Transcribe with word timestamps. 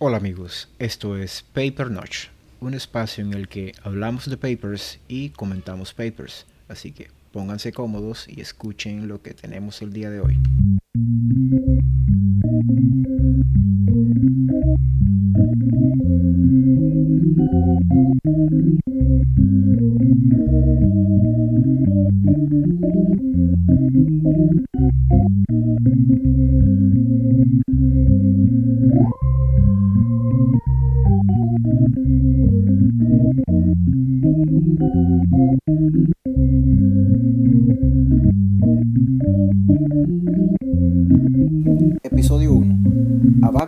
Hola 0.00 0.18
amigos, 0.18 0.68
esto 0.78 1.16
es 1.16 1.44
Paper 1.52 1.90
Notch, 1.90 2.28
un 2.60 2.72
espacio 2.72 3.24
en 3.24 3.34
el 3.34 3.48
que 3.48 3.72
hablamos 3.82 4.30
de 4.30 4.36
papers 4.36 5.00
y 5.08 5.30
comentamos 5.30 5.92
papers, 5.92 6.46
así 6.68 6.92
que 6.92 7.10
pónganse 7.32 7.72
cómodos 7.72 8.28
y 8.28 8.40
escuchen 8.40 9.08
lo 9.08 9.22
que 9.22 9.34
tenemos 9.34 9.82
el 9.82 9.92
día 9.92 10.08
de 10.10 10.20
hoy. 10.20 10.38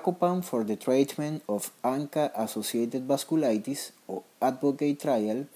Avacopan 0.01 0.43
for 0.43 0.65
the 0.65 0.77
Treatment 0.77 1.43
of 1.47 1.71
ANCA-Associated 1.83 3.07
Vasculitis 3.07 3.93
o 4.09 4.23
Advocate 4.41 4.95
Trial. 4.95 5.47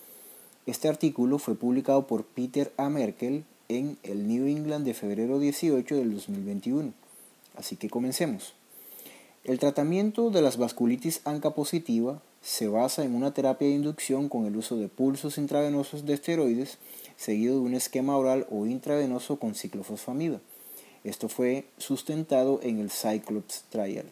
Este 0.66 0.88
artículo 0.88 1.38
fue 1.38 1.54
publicado 1.54 2.06
por 2.06 2.24
Peter 2.24 2.70
A. 2.76 2.90
Merkel 2.90 3.44
en 3.68 3.96
el 4.02 4.28
New 4.28 4.46
England 4.46 4.84
de 4.84 4.92
febrero 4.92 5.38
18 5.38 5.96
del 5.96 6.12
2021. 6.12 6.92
Así 7.56 7.76
que 7.76 7.88
comencemos. 7.88 8.52
El 9.44 9.58
tratamiento 9.58 10.28
de 10.28 10.42
las 10.42 10.58
vasculitis 10.58 11.22
ANCA 11.24 11.54
positiva 11.54 12.20
se 12.42 12.68
basa 12.68 13.02
en 13.02 13.14
una 13.14 13.32
terapia 13.32 13.68
de 13.68 13.74
inducción 13.74 14.28
con 14.28 14.44
el 14.44 14.56
uso 14.56 14.76
de 14.76 14.88
pulsos 14.88 15.38
intravenosos 15.38 16.04
de 16.04 16.12
esteroides 16.12 16.76
seguido 17.16 17.54
de 17.54 17.60
un 17.60 17.74
esquema 17.74 18.16
oral 18.18 18.46
o 18.50 18.66
intravenoso 18.66 19.38
con 19.38 19.54
ciclofosfamida. 19.54 20.40
Esto 21.02 21.30
fue 21.30 21.64
sustentado 21.78 22.60
en 22.62 22.78
el 22.78 22.90
Cyclops 22.90 23.64
Trial. 23.70 24.06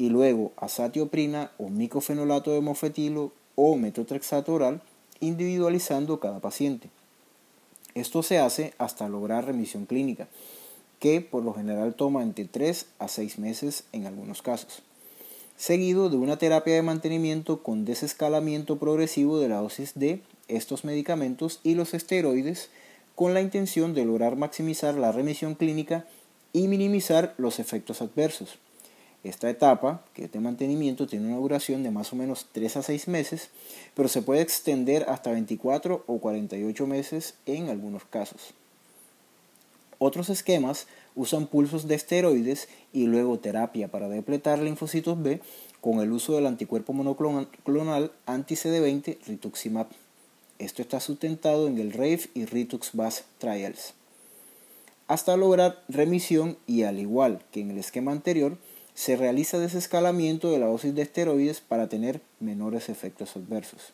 Y 0.00 0.08
luego 0.08 0.52
azatioprina 0.56 1.52
o 1.58 1.68
micofenolato 1.68 2.52
de 2.52 2.62
mofetilo 2.62 3.32
o 3.54 3.76
metotrexato 3.76 4.54
oral, 4.54 4.80
individualizando 5.20 6.20
cada 6.20 6.40
paciente. 6.40 6.88
Esto 7.94 8.22
se 8.22 8.38
hace 8.38 8.72
hasta 8.78 9.10
lograr 9.10 9.44
remisión 9.44 9.84
clínica, 9.84 10.26
que 11.00 11.20
por 11.20 11.44
lo 11.44 11.52
general 11.52 11.92
toma 11.92 12.22
entre 12.22 12.46
3 12.46 12.86
a 12.98 13.08
6 13.08 13.38
meses 13.38 13.84
en 13.92 14.06
algunos 14.06 14.40
casos, 14.40 14.80
seguido 15.58 16.08
de 16.08 16.16
una 16.16 16.38
terapia 16.38 16.76
de 16.76 16.80
mantenimiento 16.80 17.62
con 17.62 17.84
desescalamiento 17.84 18.78
progresivo 18.78 19.38
de 19.38 19.50
la 19.50 19.60
dosis 19.60 19.92
de 19.96 20.22
estos 20.48 20.82
medicamentos 20.82 21.60
y 21.62 21.74
los 21.74 21.92
esteroides 21.92 22.70
con 23.14 23.34
la 23.34 23.42
intención 23.42 23.92
de 23.92 24.06
lograr 24.06 24.36
maximizar 24.36 24.94
la 24.94 25.12
remisión 25.12 25.56
clínica 25.56 26.06
y 26.54 26.68
minimizar 26.68 27.34
los 27.36 27.58
efectos 27.58 28.00
adversos. 28.00 28.58
Esta 29.22 29.50
etapa, 29.50 30.02
que 30.14 30.24
es 30.24 30.32
de 30.32 30.40
mantenimiento, 30.40 31.06
tiene 31.06 31.26
una 31.28 31.36
duración 31.36 31.82
de 31.82 31.90
más 31.90 32.12
o 32.12 32.16
menos 32.16 32.46
3 32.52 32.78
a 32.78 32.82
6 32.82 33.08
meses, 33.08 33.50
pero 33.94 34.08
se 34.08 34.22
puede 34.22 34.40
extender 34.40 35.04
hasta 35.08 35.32
24 35.32 36.04
o 36.06 36.18
48 36.18 36.86
meses 36.86 37.34
en 37.44 37.68
algunos 37.68 38.04
casos. 38.04 38.54
Otros 39.98 40.30
esquemas 40.30 40.86
usan 41.14 41.46
pulsos 41.46 41.86
de 41.86 41.94
esteroides 41.94 42.68
y 42.94 43.04
luego 43.06 43.38
terapia 43.38 43.88
para 43.88 44.08
depletar 44.08 44.58
linfocitos 44.58 45.22
B 45.22 45.42
con 45.82 46.00
el 46.00 46.12
uso 46.12 46.34
del 46.34 46.46
anticuerpo 46.46 46.94
monoclonal 46.94 48.12
anti-CD20 48.24 49.18
rituximab. 49.26 49.88
Esto 50.58 50.80
está 50.80 51.00
sustentado 51.00 51.68
en 51.68 51.78
el 51.78 51.92
RAVE 51.92 52.30
y 52.32 52.46
RITUX-BAS 52.46 53.24
trials. 53.38 53.92
Hasta 55.06 55.36
lograr 55.36 55.82
remisión 55.88 56.56
y 56.66 56.84
al 56.84 56.98
igual 56.98 57.42
que 57.50 57.60
en 57.60 57.70
el 57.70 57.78
esquema 57.78 58.12
anterior, 58.12 58.56
se 58.94 59.16
realiza 59.16 59.58
desescalamiento 59.58 60.50
de 60.50 60.58
la 60.58 60.66
dosis 60.66 60.94
de 60.94 61.02
esteroides 61.02 61.60
para 61.60 61.88
tener 61.88 62.20
menores 62.40 62.88
efectos 62.88 63.36
adversos. 63.36 63.92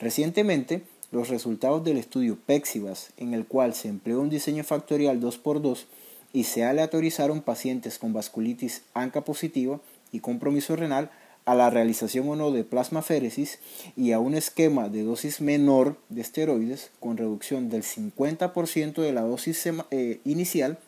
Recientemente, 0.00 0.82
los 1.10 1.28
resultados 1.28 1.84
del 1.84 1.96
estudio 1.96 2.38
PEXIVAS, 2.46 3.10
en 3.16 3.34
el 3.34 3.46
cual 3.46 3.74
se 3.74 3.88
empleó 3.88 4.20
un 4.20 4.30
diseño 4.30 4.62
factorial 4.62 5.20
2x2 5.20 5.84
y 6.32 6.44
se 6.44 6.64
aleatorizaron 6.64 7.40
pacientes 7.40 7.98
con 7.98 8.12
vasculitis 8.12 8.82
ANCA 8.94 9.22
positiva 9.22 9.80
y 10.12 10.20
compromiso 10.20 10.76
renal, 10.76 11.10
a 11.48 11.54
la 11.54 11.70
realización 11.70 12.28
o 12.28 12.36
no 12.36 12.50
de 12.50 12.62
plasmaféresis 12.62 13.58
y 13.96 14.12
a 14.12 14.18
un 14.18 14.34
esquema 14.34 14.90
de 14.90 15.02
dosis 15.02 15.40
menor 15.40 15.96
de 16.10 16.20
esteroides 16.20 16.90
con 17.00 17.16
reducción 17.16 17.70
del 17.70 17.84
50% 17.84 19.00
de 19.00 19.12
la 19.12 19.22
dosis 19.22 19.66
eh, 19.90 20.20
inicial 20.26 20.78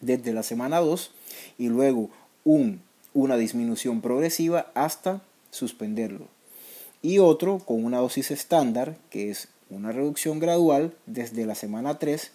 desde 0.00 0.32
la 0.32 0.44
semana 0.44 0.78
2 0.78 1.10
y 1.58 1.70
luego 1.70 2.08
un, 2.44 2.82
una 3.14 3.36
disminución 3.36 4.00
progresiva 4.00 4.70
hasta 4.74 5.22
suspenderlo. 5.50 6.28
Y 7.02 7.18
otro 7.18 7.58
con 7.58 7.84
una 7.84 7.98
dosis 7.98 8.30
estándar 8.30 8.96
que 9.10 9.30
es 9.30 9.48
una 9.70 9.92
reducción 9.92 10.38
gradual 10.38 10.94
desde 11.06 11.46
la 11.46 11.54
semana 11.54 11.98
3, 11.98 12.32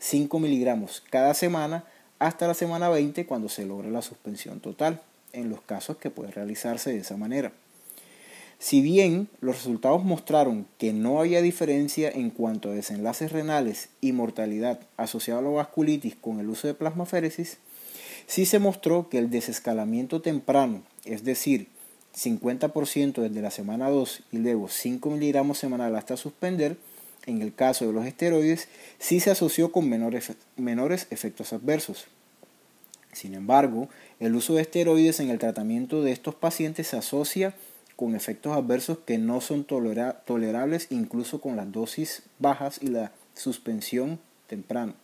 5 0.00 0.38
miligramos 0.38 1.02
cada 1.10 1.34
semana 1.34 1.84
hasta 2.18 2.46
la 2.46 2.54
semana 2.54 2.88
20 2.88 3.26
cuando 3.26 3.48
se 3.48 3.64
logra 3.64 3.90
la 3.90 4.02
suspensión 4.02 4.60
total 4.60 5.00
en 5.32 5.50
los 5.50 5.60
casos 5.60 5.98
que 5.98 6.10
puede 6.10 6.32
realizarse 6.32 6.90
de 6.90 6.98
esa 6.98 7.16
manera. 7.16 7.52
Si 8.58 8.80
bien 8.80 9.28
los 9.40 9.56
resultados 9.56 10.02
mostraron 10.02 10.66
que 10.78 10.92
no 10.92 11.20
había 11.20 11.42
diferencia 11.42 12.10
en 12.10 12.30
cuanto 12.30 12.70
a 12.70 12.74
desenlaces 12.74 13.30
renales 13.30 13.90
y 14.00 14.10
mortalidad 14.12 14.80
asociada 14.96 15.38
a 15.38 15.42
la 15.42 15.50
vasculitis 15.50 16.16
con 16.16 16.40
el 16.40 16.48
uso 16.48 16.66
de 16.66 16.74
plasmaféresis, 16.74 17.58
sí 18.28 18.46
se 18.46 18.60
mostró 18.60 19.08
que 19.08 19.18
el 19.18 19.30
desescalamiento 19.30 20.20
temprano, 20.20 20.82
es 21.04 21.24
decir, 21.24 21.66
50% 22.16 23.22
desde 23.22 23.42
la 23.42 23.50
semana 23.50 23.90
2 23.90 24.22
y 24.32 24.38
luego 24.38 24.68
5 24.68 25.10
miligramos 25.10 25.58
semanal 25.58 25.96
hasta 25.96 26.16
suspender, 26.16 26.76
en 27.26 27.42
el 27.42 27.54
caso 27.54 27.86
de 27.86 27.92
los 27.92 28.06
esteroides, 28.06 28.68
sí 28.98 29.18
se 29.20 29.30
asoció 29.30 29.72
con 29.72 29.88
menores, 29.88 30.32
menores 30.56 31.06
efectos 31.10 31.52
adversos. 31.52 32.06
Sin 33.12 33.34
embargo, 33.34 33.88
el 34.20 34.34
uso 34.34 34.54
de 34.54 34.62
esteroides 34.62 35.20
en 35.20 35.30
el 35.30 35.38
tratamiento 35.38 36.02
de 36.02 36.12
estos 36.12 36.34
pacientes 36.34 36.88
se 36.88 36.96
asocia 36.96 37.54
con 37.96 38.14
efectos 38.14 38.56
adversos 38.56 38.98
que 38.98 39.18
no 39.18 39.40
son 39.40 39.64
tolerables 39.64 40.86
incluso 40.90 41.40
con 41.40 41.56
las 41.56 41.72
dosis 41.72 42.22
bajas 42.38 42.78
y 42.80 42.88
la 42.88 43.12
suspensión 43.34 44.20
temprana. 44.46 44.94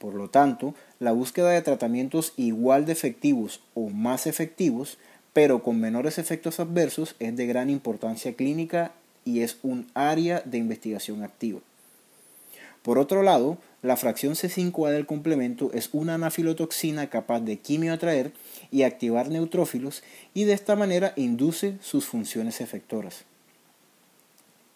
Por 0.00 0.14
lo 0.14 0.30
tanto, 0.30 0.74
la 0.98 1.12
búsqueda 1.12 1.50
de 1.50 1.60
tratamientos 1.60 2.32
igual 2.38 2.86
de 2.86 2.92
efectivos 2.92 3.60
o 3.74 3.90
más 3.90 4.26
efectivos, 4.26 4.96
pero 5.34 5.62
con 5.62 5.78
menores 5.78 6.16
efectos 6.16 6.58
adversos, 6.58 7.16
es 7.18 7.36
de 7.36 7.46
gran 7.46 7.68
importancia 7.68 8.32
clínica 8.32 8.92
y 9.26 9.42
es 9.42 9.58
un 9.62 9.86
área 9.92 10.40
de 10.46 10.56
investigación 10.56 11.22
activa. 11.22 11.60
Por 12.82 12.98
otro 12.98 13.22
lado, 13.22 13.58
la 13.82 13.98
fracción 13.98 14.32
C5A 14.32 14.90
del 14.90 15.04
complemento 15.04 15.70
es 15.74 15.90
una 15.92 16.14
anafilotoxina 16.14 17.10
capaz 17.10 17.40
de 17.40 17.58
quimioatraer 17.58 18.32
y 18.70 18.84
activar 18.84 19.28
neutrófilos 19.28 20.02
y 20.32 20.44
de 20.44 20.54
esta 20.54 20.76
manera 20.76 21.12
induce 21.16 21.76
sus 21.82 22.06
funciones 22.06 22.62
efectoras. 22.62 23.24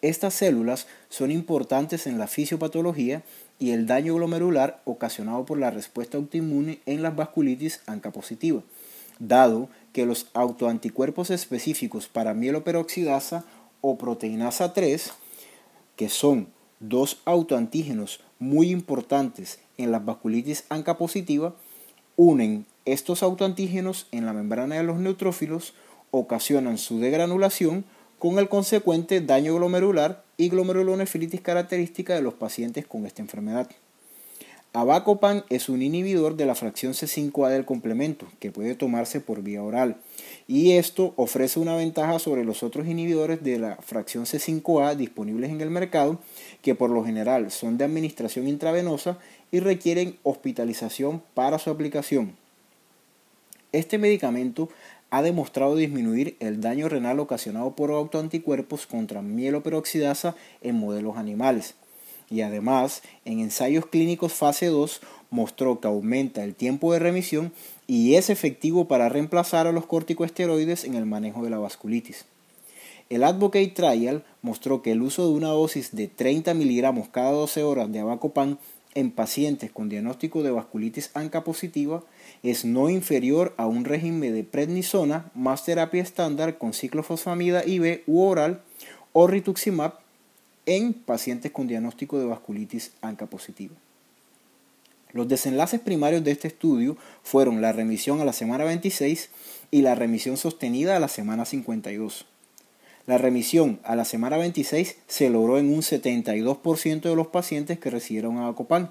Estas 0.03 0.35
células 0.35 0.85
son 1.09 1.31
importantes 1.31 2.05
en 2.05 2.19
la 2.19 2.27
fisiopatología 2.27 3.23
y 3.59 3.71
el 3.71 3.87
daño 3.87 4.15
glomerular 4.15 4.81
ocasionado 4.85 5.45
por 5.45 5.57
la 5.57 5.71
respuesta 5.71 6.17
autoinmune 6.17 6.79
en 6.85 7.01
las 7.01 7.15
vasculitis 7.15 7.81
ANCA 7.85 8.11
positiva, 8.11 8.61
dado 9.19 9.69
que 9.93 10.05
los 10.05 10.27
autoanticuerpos 10.33 11.29
específicos 11.29 12.07
para 12.07 12.33
mieloperoxidasa 12.33 13.45
o 13.81 13.97
proteinasa 13.97 14.73
3, 14.73 15.11
que 15.95 16.09
son 16.09 16.47
dos 16.79 17.21
autoantígenos 17.23 18.19
muy 18.39 18.71
importantes 18.71 19.59
en 19.77 19.91
la 19.91 19.99
vasculitis 19.99 20.65
ANCA 20.69 20.97
positiva, 20.97 21.55
unen 22.17 22.65
estos 22.83 23.23
autoantígenos 23.23 24.07
en 24.11 24.25
la 24.25 24.33
membrana 24.33 24.75
de 24.75 24.83
los 24.83 24.97
neutrófilos, 24.97 25.73
ocasionan 26.11 26.77
su 26.77 26.99
degranulación 26.99 27.85
con 28.19 28.37
el 28.37 28.49
consecuente 28.49 29.21
daño 29.21 29.55
glomerular 29.55 30.24
y 30.37 30.49
glomerulonefritis 30.49 31.41
característica 31.41 32.15
de 32.15 32.21
los 32.21 32.33
pacientes 32.33 32.85
con 32.85 33.05
esta 33.05 33.21
enfermedad. 33.21 33.69
Avacopan 34.75 35.45
es 35.49 35.69
un 35.69 35.81
inhibidor 35.81 36.35
de 36.35 36.45
la 36.45 36.53
fracción 36.53 36.91
C5A 36.91 37.47
del 37.47 37.63
complemento 37.63 38.27
que 38.39 38.51
puede 38.51 38.75
tomarse 38.75 39.21
por 39.21 39.41
vía 39.41 39.63
oral 39.63 39.95
y 40.49 40.73
esto 40.73 41.13
ofrece 41.15 41.61
una 41.61 41.77
ventaja 41.77 42.19
sobre 42.19 42.43
los 42.43 42.61
otros 42.61 42.85
inhibidores 42.85 43.41
de 43.41 43.57
la 43.57 43.77
fracción 43.77 44.25
C5A 44.25 44.95
disponibles 44.95 45.49
en 45.49 45.61
el 45.61 45.69
mercado 45.69 46.19
que 46.61 46.75
por 46.75 46.89
lo 46.89 47.05
general 47.05 47.51
son 47.51 47.77
de 47.77 47.85
administración 47.85 48.49
intravenosa 48.49 49.17
y 49.49 49.61
requieren 49.61 50.17
hospitalización 50.23 51.23
para 51.33 51.57
su 51.57 51.69
aplicación. 51.69 52.35
Este 53.71 53.97
medicamento 53.97 54.67
ha 55.15 55.21
demostrado 55.21 55.77
disminuir 55.77 56.35
el 56.41 56.59
daño 56.59 56.89
renal 56.89 57.21
ocasionado 57.21 57.73
por 57.73 57.89
autoanticuerpos 57.89 58.85
contra 58.85 59.21
mieloperoxidasa 59.21 60.35
en 60.61 60.75
modelos 60.75 61.15
animales. 61.15 61.75
Y 62.29 62.41
además, 62.41 63.01
en 63.23 63.39
ensayos 63.39 63.85
clínicos 63.85 64.33
fase 64.33 64.65
2 64.65 64.99
mostró 65.29 65.79
que 65.79 65.87
aumenta 65.87 66.43
el 66.43 66.53
tiempo 66.53 66.91
de 66.91 66.99
remisión 66.99 67.53
y 67.87 68.15
es 68.15 68.29
efectivo 68.29 68.89
para 68.89 69.07
reemplazar 69.07 69.67
a 69.67 69.71
los 69.71 69.85
corticosteroides 69.85 70.83
en 70.83 70.95
el 70.95 71.05
manejo 71.05 71.45
de 71.45 71.49
la 71.49 71.59
vasculitis. 71.59 72.25
El 73.09 73.23
Advocate 73.23 73.67
Trial 73.67 74.25
mostró 74.41 74.81
que 74.81 74.91
el 74.91 75.01
uso 75.01 75.29
de 75.29 75.33
una 75.33 75.47
dosis 75.47 75.95
de 75.95 76.09
30 76.09 76.53
miligramos 76.55 77.07
cada 77.07 77.31
12 77.31 77.63
horas 77.63 77.89
de 77.89 77.99
Abacopan 77.99 78.59
en 78.95 79.11
pacientes 79.11 79.71
con 79.71 79.89
diagnóstico 79.89 80.41
de 80.41 80.51
vasculitis 80.51 81.11
ANCA 81.13 81.43
positiva 81.43 82.03
es 82.43 82.65
no 82.65 82.89
inferior 82.89 83.53
a 83.57 83.67
un 83.67 83.85
régimen 83.85 84.33
de 84.33 84.43
prednisona 84.43 85.29
más 85.35 85.65
terapia 85.65 86.01
estándar 86.01 86.57
con 86.57 86.73
ciclofosfamida 86.73 87.65
IV 87.65 88.03
u 88.07 88.23
oral 88.23 88.61
o 89.13 89.27
rituximab 89.27 89.99
en 90.65 90.93
pacientes 90.93 91.51
con 91.51 91.67
diagnóstico 91.67 92.17
de 92.17 92.25
vasculitis 92.25 92.91
ANCA 93.01 93.27
positiva. 93.27 93.75
Los 95.11 95.27
desenlaces 95.27 95.79
primarios 95.79 96.23
de 96.23 96.31
este 96.31 96.47
estudio 96.47 96.97
fueron 97.23 97.61
la 97.61 97.71
remisión 97.71 98.19
a 98.19 98.25
la 98.25 98.33
semana 98.33 98.63
26 98.63 99.29
y 99.71 99.81
la 99.81 99.95
remisión 99.95 100.35
sostenida 100.35 100.95
a 100.95 100.99
la 100.99 101.07
semana 101.07 101.45
52. 101.45 102.25
La 103.07 103.19
remisión 103.19 103.79
a 103.83 103.95
la 103.95 104.03
semana 104.03 104.37
26 104.37 104.97
se 105.05 105.29
logró 105.29 105.59
en 105.59 105.71
un 105.71 105.81
72% 105.81 107.01
de 107.01 107.15
los 107.15 107.27
pacientes 107.27 107.77
que 107.77 107.91
recibieron 107.91 108.37
Avacopan 108.37 108.89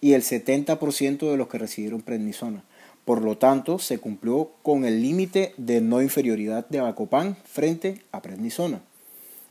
y 0.00 0.14
el 0.14 0.22
70% 0.22 1.30
de 1.30 1.36
los 1.36 1.48
que 1.48 1.58
recibieron 1.58 2.00
prednisona. 2.00 2.64
Por 3.04 3.20
lo 3.20 3.36
tanto, 3.36 3.78
se 3.78 3.98
cumplió 3.98 4.52
con 4.62 4.86
el 4.86 5.02
límite 5.02 5.52
de 5.58 5.82
no 5.82 6.00
inferioridad 6.00 6.66
de 6.68 6.78
Avacopan 6.78 7.36
frente 7.44 8.00
a 8.12 8.22
prednisona. 8.22 8.80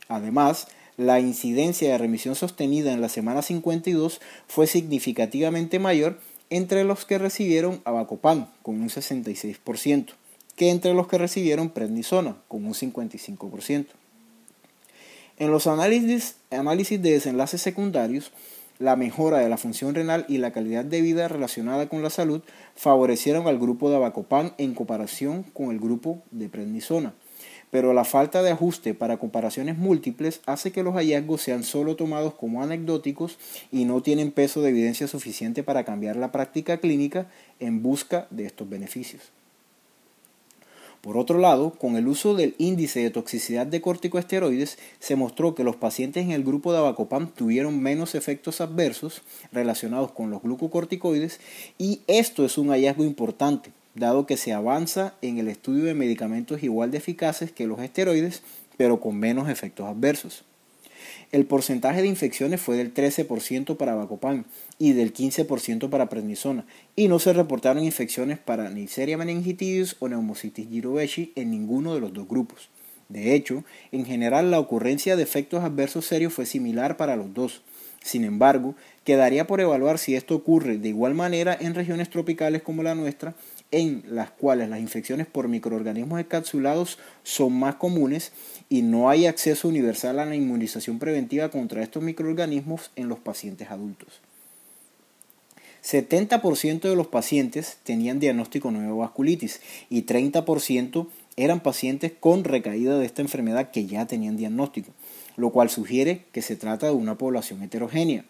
Además, 0.08 0.66
la 0.96 1.20
incidencia 1.20 1.92
de 1.92 1.98
remisión 1.98 2.34
sostenida 2.34 2.92
en 2.92 3.00
la 3.00 3.08
semana 3.08 3.42
52 3.42 4.20
fue 4.48 4.66
significativamente 4.66 5.78
mayor 5.78 6.18
entre 6.50 6.82
los 6.82 7.04
que 7.04 7.18
recibieron 7.18 7.80
Avacopan, 7.84 8.50
con 8.62 8.80
un 8.80 8.88
66%, 8.88 10.06
que 10.56 10.70
entre 10.70 10.94
los 10.94 11.06
que 11.06 11.16
recibieron 11.16 11.70
prednisona, 11.70 12.36
con 12.48 12.66
un 12.66 12.74
55%. 12.74 13.86
En 15.40 15.50
los 15.50 15.66
análisis, 15.66 16.36
de 16.50 17.12
desenlaces 17.12 17.62
secundarios, 17.62 18.30
la 18.78 18.94
mejora 18.94 19.38
de 19.38 19.48
la 19.48 19.56
función 19.56 19.94
renal 19.94 20.26
y 20.28 20.36
la 20.36 20.50
calidad 20.50 20.84
de 20.84 21.00
vida 21.00 21.28
relacionada 21.28 21.88
con 21.88 22.02
la 22.02 22.10
salud 22.10 22.42
favorecieron 22.76 23.46
al 23.46 23.58
grupo 23.58 23.88
de 23.88 23.96
Abacopan 23.96 24.52
en 24.58 24.74
comparación 24.74 25.44
con 25.54 25.70
el 25.70 25.80
grupo 25.80 26.22
de 26.30 26.50
prednisona. 26.50 27.14
Pero 27.70 27.94
la 27.94 28.04
falta 28.04 28.42
de 28.42 28.50
ajuste 28.50 28.92
para 28.92 29.16
comparaciones 29.16 29.78
múltiples 29.78 30.42
hace 30.44 30.72
que 30.72 30.82
los 30.82 30.92
hallazgos 30.92 31.40
sean 31.40 31.62
solo 31.62 31.96
tomados 31.96 32.34
como 32.34 32.62
anecdóticos 32.62 33.38
y 33.72 33.86
no 33.86 34.02
tienen 34.02 34.32
peso 34.32 34.60
de 34.60 34.68
evidencia 34.68 35.08
suficiente 35.08 35.62
para 35.62 35.84
cambiar 35.84 36.16
la 36.16 36.32
práctica 36.32 36.76
clínica 36.76 37.28
en 37.60 37.82
busca 37.82 38.26
de 38.28 38.44
estos 38.44 38.68
beneficios. 38.68 39.32
Por 41.00 41.16
otro 41.16 41.38
lado, 41.38 41.70
con 41.70 41.96
el 41.96 42.08
uso 42.08 42.34
del 42.34 42.54
índice 42.58 43.00
de 43.00 43.10
toxicidad 43.10 43.66
de 43.66 43.80
corticosteroides, 43.80 44.78
se 44.98 45.16
mostró 45.16 45.54
que 45.54 45.64
los 45.64 45.76
pacientes 45.76 46.24
en 46.24 46.32
el 46.32 46.44
grupo 46.44 46.72
de 46.72 46.78
Abacopam 46.78 47.28
tuvieron 47.28 47.80
menos 47.80 48.14
efectos 48.14 48.60
adversos 48.60 49.22
relacionados 49.50 50.12
con 50.12 50.28
los 50.30 50.42
glucocorticoides 50.42 51.40
y 51.78 52.00
esto 52.06 52.44
es 52.44 52.58
un 52.58 52.68
hallazgo 52.68 53.04
importante, 53.04 53.72
dado 53.94 54.26
que 54.26 54.36
se 54.36 54.52
avanza 54.52 55.14
en 55.22 55.38
el 55.38 55.48
estudio 55.48 55.84
de 55.84 55.94
medicamentos 55.94 56.62
igual 56.62 56.90
de 56.90 56.98
eficaces 56.98 57.50
que 57.50 57.66
los 57.66 57.80
esteroides, 57.80 58.42
pero 58.76 59.00
con 59.00 59.16
menos 59.16 59.48
efectos 59.48 59.86
adversos. 59.86 60.44
El 61.32 61.46
porcentaje 61.46 62.02
de 62.02 62.08
infecciones 62.08 62.60
fue 62.60 62.76
del 62.76 62.92
13% 62.94 63.76
para 63.76 63.94
Bacopan 63.94 64.46
y 64.78 64.92
del 64.92 65.12
15% 65.12 65.88
para 65.90 66.08
prednisona, 66.08 66.66
y 66.96 67.08
no 67.08 67.18
se 67.18 67.32
reportaron 67.32 67.84
infecciones 67.84 68.38
para 68.38 68.70
Neisseria 68.70 69.16
meningitidis 69.16 69.96
o 70.00 70.08
Neumocitis 70.08 70.68
girovecii 70.68 71.32
en 71.36 71.50
ninguno 71.50 71.94
de 71.94 72.00
los 72.00 72.12
dos 72.12 72.28
grupos. 72.28 72.68
De 73.10 73.34
hecho, 73.34 73.64
en 73.90 74.06
general 74.06 74.52
la 74.52 74.60
ocurrencia 74.60 75.16
de 75.16 75.24
efectos 75.24 75.64
adversos 75.64 76.06
serios 76.06 76.32
fue 76.32 76.46
similar 76.46 76.96
para 76.96 77.16
los 77.16 77.34
dos. 77.34 77.62
Sin 78.02 78.24
embargo, 78.24 78.76
quedaría 79.04 79.46
por 79.46 79.60
evaluar 79.60 79.98
si 79.98 80.14
esto 80.14 80.36
ocurre 80.36 80.78
de 80.78 80.88
igual 80.88 81.14
manera 81.14 81.56
en 81.60 81.74
regiones 81.74 82.08
tropicales 82.08 82.62
como 82.62 82.84
la 82.84 82.94
nuestra, 82.94 83.34
en 83.72 84.02
las 84.08 84.30
cuales 84.30 84.68
las 84.68 84.80
infecciones 84.80 85.26
por 85.26 85.48
microorganismos 85.48 86.20
encapsulados 86.20 86.98
son 87.22 87.52
más 87.52 87.76
comunes 87.76 88.32
y 88.68 88.82
no 88.82 89.08
hay 89.08 89.26
acceso 89.26 89.68
universal 89.68 90.18
a 90.18 90.24
la 90.24 90.34
inmunización 90.34 90.98
preventiva 90.98 91.50
contra 91.50 91.82
estos 91.82 92.02
microorganismos 92.02 92.90
en 92.96 93.08
los 93.08 93.18
pacientes 93.18 93.70
adultos. 93.70 94.20
70% 95.84 96.80
de 96.80 96.96
los 96.96 97.06
pacientes 97.06 97.78
tenían 97.84 98.20
diagnóstico 98.20 98.70
nuevo 98.70 98.98
vasculitis 98.98 99.60
y 99.88 100.02
30% 100.02 101.06
eran 101.36 101.60
pacientes 101.60 102.12
con 102.18 102.44
recaída 102.44 102.98
de 102.98 103.06
esta 103.06 103.22
enfermedad 103.22 103.70
que 103.70 103.86
ya 103.86 104.06
tenían 104.06 104.36
diagnóstico, 104.36 104.92
lo 105.36 105.50
cual 105.50 105.70
sugiere 105.70 106.24
que 106.32 106.42
se 106.42 106.56
trata 106.56 106.86
de 106.86 106.92
una 106.92 107.16
población 107.16 107.62
heterogénea. 107.62 108.24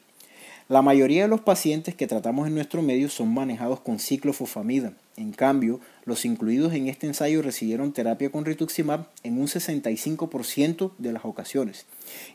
La 0.70 0.82
mayoría 0.82 1.22
de 1.22 1.28
los 1.28 1.40
pacientes 1.40 1.96
que 1.96 2.06
tratamos 2.06 2.46
en 2.46 2.54
nuestro 2.54 2.80
medio 2.80 3.08
son 3.08 3.34
manejados 3.34 3.80
con 3.80 3.98
ciclofosfamida. 3.98 4.92
En 5.16 5.32
cambio, 5.32 5.80
los 6.04 6.24
incluidos 6.24 6.74
en 6.74 6.86
este 6.86 7.08
ensayo 7.08 7.42
recibieron 7.42 7.92
terapia 7.92 8.30
con 8.30 8.44
rituximab 8.44 9.08
en 9.24 9.40
un 9.40 9.48
65% 9.48 10.92
de 10.96 11.12
las 11.12 11.24
ocasiones. 11.24 11.86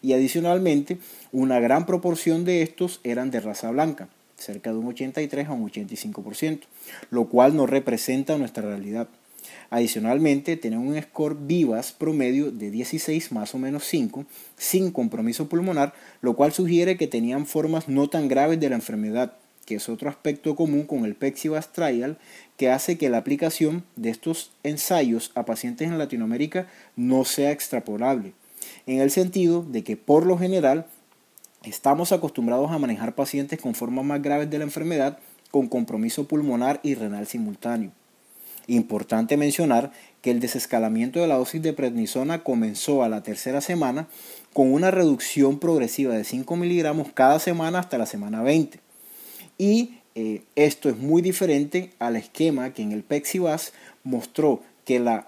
Y 0.01 0.11
adicionalmente, 0.11 0.97
una 1.31 1.61
gran 1.61 1.85
proporción 1.85 2.43
de 2.43 2.61
estos 2.61 2.99
eran 3.05 3.31
de 3.31 3.39
raza 3.39 3.71
blanca, 3.71 4.09
cerca 4.35 4.73
de 4.73 4.79
un 4.79 4.87
83 4.87 5.47
a 5.47 5.53
un 5.53 5.71
85%, 5.71 6.63
lo 7.11 7.29
cual 7.29 7.55
no 7.55 7.67
representa 7.67 8.37
nuestra 8.37 8.63
realidad. 8.63 9.07
Adicionalmente, 9.69 10.57
tienen 10.57 10.79
un 10.79 11.01
score 11.01 11.37
vivas 11.39 11.91
promedio 11.91 12.51
de 12.51 12.71
16 12.71 13.31
más 13.31 13.55
o 13.55 13.57
menos 13.57 13.83
5, 13.85 14.25
sin 14.57 14.91
compromiso 14.91 15.47
pulmonar, 15.47 15.93
lo 16.21 16.35
cual 16.35 16.53
sugiere 16.53 16.97
que 16.97 17.07
tenían 17.07 17.45
formas 17.45 17.87
no 17.87 18.07
tan 18.09 18.27
graves 18.27 18.59
de 18.59 18.69
la 18.69 18.75
enfermedad, 18.75 19.33
que 19.65 19.75
es 19.75 19.89
otro 19.89 20.09
aspecto 20.09 20.55
común 20.55 20.83
con 20.83 21.05
el 21.05 21.15
Pexivas 21.15 21.73
Trial, 21.73 22.17
que 22.57 22.69
hace 22.69 22.97
que 22.97 23.09
la 23.09 23.17
aplicación 23.17 23.83
de 23.95 24.11
estos 24.11 24.51
ensayos 24.63 25.31
a 25.35 25.45
pacientes 25.45 25.87
en 25.87 25.97
Latinoamérica 25.97 26.67
no 26.95 27.25
sea 27.25 27.51
extrapolable, 27.51 28.33
en 28.85 28.99
el 28.99 29.11
sentido 29.11 29.63
de 29.63 29.83
que 29.83 29.97
por 29.97 30.25
lo 30.25 30.37
general 30.37 30.85
estamos 31.63 32.11
acostumbrados 32.11 32.71
a 32.71 32.77
manejar 32.77 33.15
pacientes 33.15 33.59
con 33.59 33.73
formas 33.73 34.05
más 34.05 34.21
graves 34.21 34.49
de 34.49 34.59
la 34.59 34.65
enfermedad 34.65 35.17
con 35.51 35.67
compromiso 35.67 36.27
pulmonar 36.27 36.79
y 36.83 36.95
renal 36.95 37.27
simultáneo. 37.27 37.91
Importante 38.67 39.37
mencionar 39.37 39.91
que 40.21 40.31
el 40.31 40.39
desescalamiento 40.39 41.19
de 41.19 41.27
la 41.27 41.35
dosis 41.37 41.61
de 41.61 41.73
prednisona 41.73 42.43
comenzó 42.43 43.03
a 43.03 43.09
la 43.09 43.21
tercera 43.21 43.61
semana 43.61 44.07
con 44.53 44.73
una 44.73 44.89
reducción 44.89 45.59
progresiva 45.59 46.15
de 46.15 46.23
5 46.23 46.55
miligramos 46.55 47.09
cada 47.13 47.39
semana 47.39 47.79
hasta 47.79 47.97
la 47.97 48.05
semana 48.05 48.41
20. 48.41 48.79
Y 49.57 49.99
eh, 50.15 50.43
esto 50.55 50.89
es 50.89 50.97
muy 50.97 51.21
diferente 51.21 51.91
al 51.99 52.15
esquema 52.15 52.73
que 52.73 52.81
en 52.81 52.91
el 52.91 53.03
Pexivas 53.03 53.73
mostró 54.03 54.61
que 54.85 54.99
la 54.99 55.27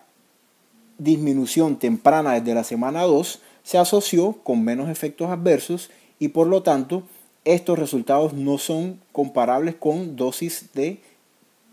disminución 0.98 1.78
temprana 1.78 2.34
desde 2.34 2.56
la 2.56 2.64
semana 2.64 3.04
2 3.04 3.42
se 3.64 3.78
asoció 3.78 4.34
con 4.44 4.64
menos 4.64 4.90
efectos 4.90 5.30
adversos 5.30 5.92
y 6.20 6.30
por 6.30 6.48
lo 6.48 6.64
tanto 6.64 7.04
estos 7.44 7.78
resultados 7.78 8.34
no 8.34 8.58
son 8.58 9.00
comparables 9.12 9.76
con 9.76 10.16
dosis 10.16 10.70
de 10.74 11.00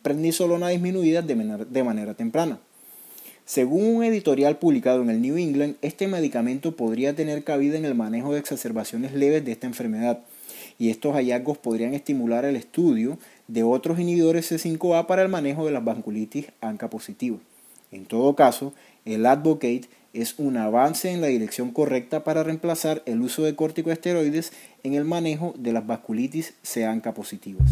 prednisolona 0.04 0.68
disminuidas 0.68 1.26
de 1.26 1.34
manera, 1.34 1.64
de 1.64 1.82
manera 1.82 2.14
temprana. 2.14 2.61
Según 3.46 3.96
un 3.96 4.04
editorial 4.04 4.58
publicado 4.58 5.02
en 5.02 5.11
el 5.11 5.20
New 5.20 5.37
England, 5.37 5.76
este 5.82 6.06
medicamento 6.08 6.76
podría 6.76 7.16
tener 7.16 7.42
cabida 7.42 7.78
en 7.78 7.87
el 7.87 7.94
manejo 7.94 8.32
de 8.32 8.38
exacerbaciones 8.38 9.14
leves 9.14 9.44
de 9.44 9.52
esta 9.52 9.66
enfermedad, 9.66 10.20
y 10.78 10.90
estos 10.90 11.14
hallazgos 11.14 11.58
podrían 11.58 11.94
estimular 11.94 12.44
el 12.44 12.56
estudio 12.56 13.18
de 13.49 13.62
otros 13.62 13.99
inhibidores 13.99 14.52
C5A 14.52 15.06
para 15.06 15.23
el 15.23 15.28
manejo 15.28 15.64
de 15.64 15.73
las 15.73 15.84
vasculitis 15.84 16.46
ANCA 16.61 16.90
positiva. 16.90 17.38
En 17.90 18.04
todo 18.04 18.34
caso, 18.34 18.75
el 19.04 19.25
Advocate 19.25 19.88
es 20.12 20.34
un 20.38 20.56
avance 20.56 21.11
en 21.11 21.20
la 21.20 21.28
dirección 21.28 21.70
correcta 21.70 22.25
para 22.25 22.42
reemplazar 22.42 23.02
el 23.06 23.20
uso 23.20 23.42
de 23.42 23.54
corticosteroides 23.54 24.52
en 24.82 24.94
el 24.94 25.04
manejo 25.04 25.54
de 25.58 25.73
las 25.73 25.87
vasculitis 25.87 26.54
C-ANCA 26.62 27.14
positivas. 27.14 27.68